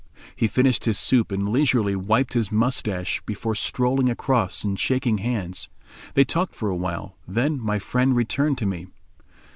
He 0.35 0.47
finished 0.47 0.85
his 0.85 0.97
soup 0.97 1.31
and 1.31 1.49
leisurely 1.49 1.95
wiped 1.95 2.33
his 2.33 2.51
moustache 2.51 3.21
before 3.23 3.53
strolling 3.53 4.09
across 4.09 4.63
and 4.63 4.79
shaking 4.79 5.19
hands. 5.19 5.69
They 6.15 6.23
talked 6.25 6.55
for 6.55 6.69
a 6.71 6.75
while. 6.75 7.17
Then 7.27 7.59
my 7.61 7.77
friend 7.77 8.15
returned 8.15 8.57
to 8.57 8.65
me. 8.65 8.87